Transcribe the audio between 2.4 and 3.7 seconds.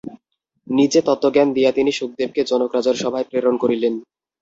জনক-রাজার সভায় প্রেরণ